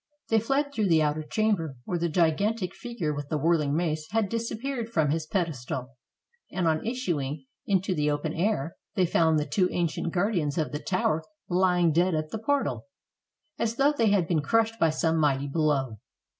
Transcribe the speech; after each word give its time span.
They 0.29 0.39
fled 0.39 0.73
through 0.73 0.87
the 0.87 1.03
outer 1.03 1.21
chamber, 1.21 1.75
where 1.85 1.99
the 1.99 2.09
gigantic 2.09 2.73
fig 2.73 2.99
ure 3.01 3.13
with 3.13 3.29
the 3.29 3.37
whirling 3.37 3.75
mace 3.75 4.07
had 4.09 4.29
disappeared 4.29 4.89
from 4.89 5.11
his 5.11 5.27
pedestal, 5.27 5.89
and 6.51 6.67
on 6.67 6.83
issuing 6.83 7.45
into 7.67 7.93
the 7.93 8.09
open 8.09 8.33
air, 8.33 8.77
they 8.95 9.05
found 9.05 9.37
the 9.37 9.45
two 9.45 9.69
ancient 9.71 10.11
guardians 10.11 10.57
of 10.57 10.71
the 10.71 10.79
tower 10.79 11.21
lying 11.49 11.91
dead 11.91 12.15
at 12.15 12.31
the 12.31 12.39
portal, 12.39 12.87
as 13.59 13.75
though 13.75 13.91
they 13.93 14.09
had 14.09 14.27
been 14.27 14.41
crushed 14.41 14.79
by 14.79 14.89
some 14.89 15.17
mighty 15.19 15.45
blow. 15.47 15.97